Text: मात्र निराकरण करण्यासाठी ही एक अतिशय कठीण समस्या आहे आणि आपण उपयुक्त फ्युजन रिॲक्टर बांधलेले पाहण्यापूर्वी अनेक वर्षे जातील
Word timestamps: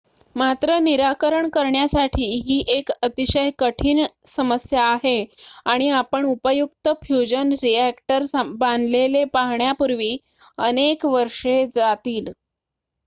मात्र 0.35 0.77
निराकरण 0.79 1.47
करण्यासाठी 1.49 2.25
ही 2.45 2.57
एक 2.67 2.89
अतिशय 3.01 3.49
कठीण 3.59 4.03
समस्या 4.27 4.83
आहे 4.83 5.13
आणि 5.65 5.89
आपण 5.91 6.25
उपयुक्त 6.25 6.89
फ्युजन 7.03 7.51
रिॲक्टर 7.63 8.23
बांधलेले 8.55 9.23
पाहण्यापूर्वी 9.33 10.15
अनेक 10.59 11.05
वर्षे 11.07 11.65
जातील 11.73 12.31